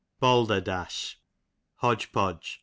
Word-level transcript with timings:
Balderdash, 0.19 1.17
hodge 1.75 2.11
podge. 2.11 2.59